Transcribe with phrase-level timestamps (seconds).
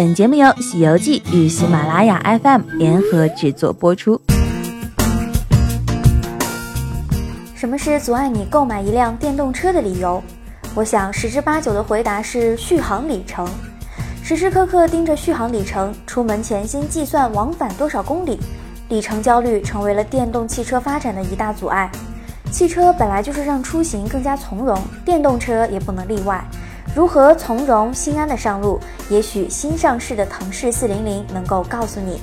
[0.00, 4.18] 本节目由《西游记》与喜马拉雅 FM 联合制作播出。
[7.54, 10.22] 什么是阻碍你购买一辆电动车的理由？
[10.74, 13.46] 我想十之八九的回答是续航里程。
[14.22, 18.40] 时时刻刻盯着续航里程，出门前先计算往返多少公里，
[18.88, 21.92] 里程焦虑成为了电动汽车发展的一大阻碍。
[22.50, 26.42] 汽车本来就是让出行更加从容，电动车也不能例外。
[26.94, 28.80] 如何从容心安的上路？
[29.08, 32.20] 也许新上市的腾势四零零能够告诉你。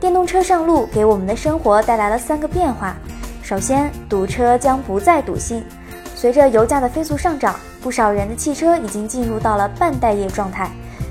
[0.00, 2.96] 电动车上路，给我们的生活带来了三个变化。
[3.42, 5.62] 首先，堵车将不再堵心。
[6.14, 10.70] 随着油价的飞速上涨，不少人的汽车已经进入到了半待业状态，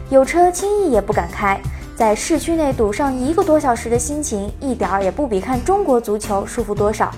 [0.10, 1.60] 有车轻易也不敢开。
[1.96, 7.12] 在市区内堵上一个多小时的心情，一点儿也不比看中国足球舒服多少。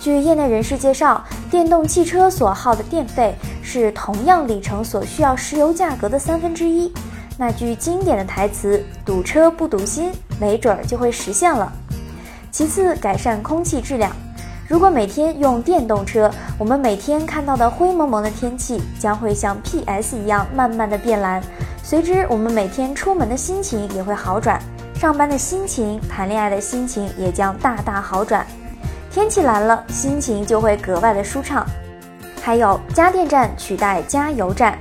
[0.00, 6.92] 据业内人士介绍，电动汽车所耗的电费是同样里程所需要石油价格的三分之一。
[7.38, 11.72] 那句经典的台词“堵车不堵心”，没准儿就会实现了。
[12.50, 14.12] 其次，改善空气质量。
[14.68, 21.42] 如果每天用电动车，我们每天看到的灰蒙蒙的天气将会像 PS 一样慢慢的变蓝，
[21.82, 24.60] 随之我们每天出门的心情也会好转，
[24.94, 28.46] 上班的心情、谈恋爱的心情也将大大好转。
[29.10, 31.66] 天气蓝了，心情就会格外的舒畅。
[32.42, 34.76] 还有加电站取代加油站，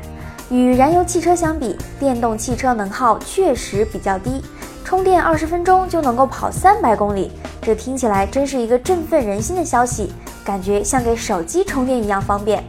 [0.49, 4.43] 与燃油汽车相比，电动汽车能耗确实比较低，
[4.83, 10.11] 充电二十分钟就能够跑三百公里，这听起来真是一个振奋人心的消息，
[10.43, 12.63] 感觉像给手机充电一样方便。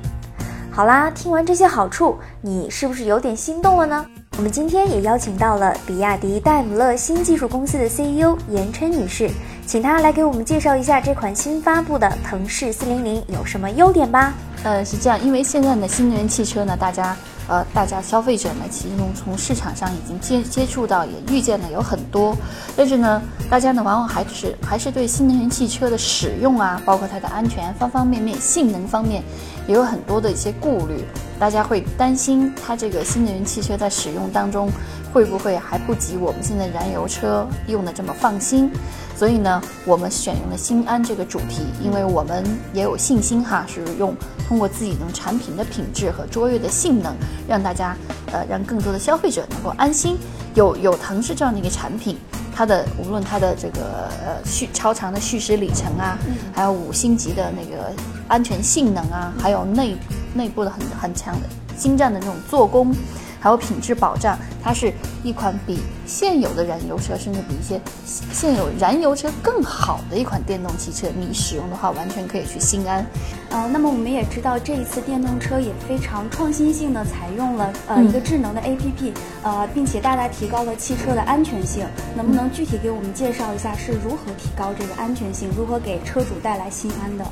[0.71, 4.07] 好啦，听完这些好处，你是不是有点心动了呢？
[4.43, 9.31] 我们今天也邀请到了比亚迪戴姆勒新技术公司的 CEO 严琛女士。
[9.69, 14.35] 请她来给我们介绍一下这款新发布的腾势四零零有什么优点吧。
[14.65, 22.37] 呃，是这样，因为现在呢，新能源汽车呢，大家呃，大家消费者呢，其实从市场上已经接接触到，也预见的有很多，
[22.77, 29.23] 但是呢，大家呢，往往还是还是对新能源汽车的使用啊，包括它的安全方方面面、性能方面，
[29.67, 31.05] 也有很多的一些顾虑。
[31.39, 34.71] 大家会担心它这个新能源汽车在使用当中
[35.13, 38.71] 会不会还不及我们现在燃油车用的这么放心？
[39.17, 44.15] 所以呢，我们选用了心安这个主题，因为我们也有信心哈，是用
[44.49, 47.13] 通过自己的产品的品质和卓越的性能，
[47.49, 47.97] 让大家
[48.33, 50.17] 呃让更多的消费者能够安心。
[50.55, 52.19] 有有腾势这样的一个产品，
[52.55, 56.19] 它的无论它的这个呃续超长的续时里程啊，
[56.55, 57.91] 还有五星级的那个
[58.29, 59.97] 安全性能啊，还有内
[60.35, 61.47] 内部的很很强的
[61.77, 62.95] 精湛的那种做工。
[63.43, 64.93] 还有品质保障，它是
[65.25, 71.09] 一款比现有的燃油车，甚至比一些现有燃油车更好的一款电动汽车。
[71.19, 73.05] 你使用的话，完全可以去心安。
[73.51, 81.85] 呃，那么我们也知道，这一次电动车也非常创新性的采用了呃一个智能的 APP，呃，并且大大提高了汽车的安全性。
[82.17, 87.25] 能不能具体给我们介绍一下是如何提高这个安全性，如何给车主带来心安的？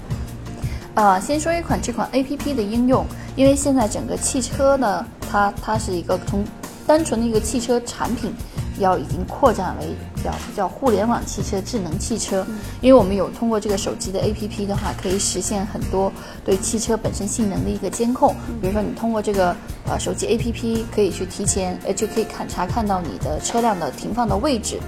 [0.94, 3.06] 呃，先说一款这款 APP 的应用，
[3.36, 5.06] 因为现在整个汽车呢。
[5.30, 6.44] 它它是一个从
[6.86, 8.32] 单纯的一个汽车产品，
[8.78, 12.44] 要已经扩展为叫叫互联网汽车、智能汽车。
[12.80, 16.12] 因为我们有通过这个手机的 APP 的话，可以实现很多
[16.44, 18.34] 对汽车本身性能的一个监控。
[18.60, 19.54] 比如说，你通过这个
[19.86, 24.80] 呃手机 APP，可以去提前呃就可以看查看到你的车辆的停放的位置，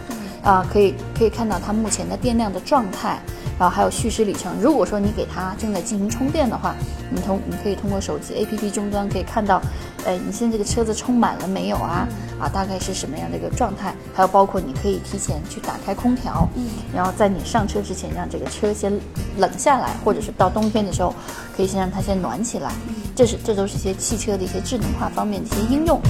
[0.43, 3.21] 啊，可以可以看到它目前的电量的状态。
[3.59, 4.53] 然后还有续时里程。
[4.61, 6.75] 如果说你给它正在进行充电的话，
[7.11, 9.61] 你通你可以通过手机 APP 终端可以看到，
[10.05, 12.09] 哎，你现在这个车子充满了没有啊？
[12.41, 13.95] 啊，大概是什么样的一个状态？
[14.13, 18.93] 还有包括你可以提前去打开空调，嗯，然后在你上车之前让这个车先
[19.39, 21.15] 冷下来，或者是到冬天的时候
[21.57, 22.73] 可以先让它先暖起来。
[23.15, 26.01] 这是这都是一些汽车的一些智能化方面的一些应用。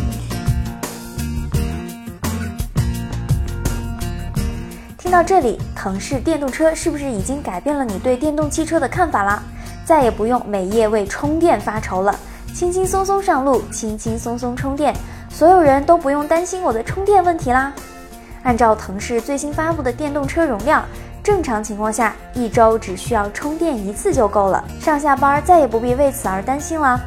[5.12, 9.42] 到这里，腾势电动车是不是已经改变了你对电动汽车的看法啦？
[9.84, 12.18] 再也不用每夜为充电发愁了，
[12.54, 14.96] 轻轻松松上路，轻轻松松充电，
[15.28, 17.70] 所有人都不用担心我的充电问题啦。
[18.42, 20.82] 按照腾势最新发布的电动车容量，
[21.22, 26.98] 正常情况下一周只需要充电一次就够了，上下班再也不必为此而担心了。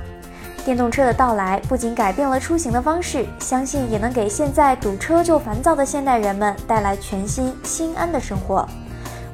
[0.65, 8.67] 电动车的到来不仅改变了出行的方式，相信也能给现在堵车就烦躁的现代人们带来全新心安的生活。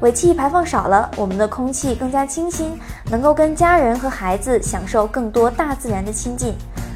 [0.02, 2.78] 尾气排放少了，我们的空气更加清新，
[3.10, 6.54] 能够跟家人和孩子享受更多大自然的亲近。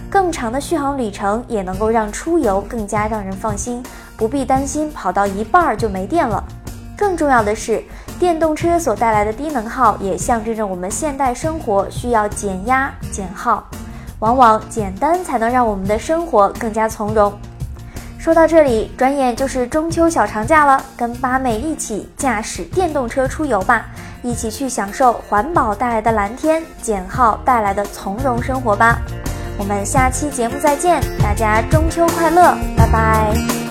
[0.10, 3.82] 更长的续航里程也能够让出游更加让人放心，
[4.18, 6.44] 不必担心跑到一半就没电了。
[6.98, 7.82] 更重要的是，
[8.20, 13.64] 电动车所带来的低能耗也象征着我们现代生活需要减压减耗。
[14.20, 17.34] 往往简单才能让我们的生活更加从容。
[18.18, 23.86] 说到这里，转眼就是中秋小长假了，跟八妹一起驾驶电动车出游吧，
[24.24, 29.00] 一起去享受环保带来的蓝天，减耗带来的从容生活吧。
[29.60, 33.65] 我们下期节目再见，大家中秋快乐，拜拜。